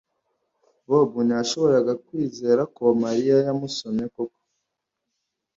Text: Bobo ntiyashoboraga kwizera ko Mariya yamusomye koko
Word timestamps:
Bobo 0.87 1.19
ntiyashoboraga 1.27 1.93
kwizera 2.05 2.61
ko 2.75 2.83
Mariya 3.03 3.35
yamusomye 3.47 4.05
koko 4.13 4.39